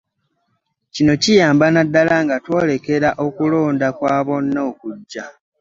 Kino 0.93 1.13
kiyamba 1.21 1.65
naddala 1.73 2.15
nga 2.25 2.37
twolekera 2.43 3.09
okulonda 3.25 3.87
kwa 3.97 4.17
bonna 4.27 4.59
okujja 4.69 5.25